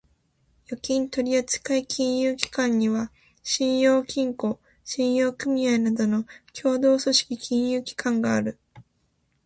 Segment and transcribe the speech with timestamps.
[0.67, 3.11] 預金取扱金融機関には、
[3.43, 8.57] 信用金庫、信用組合などの協同組織金融機関がある。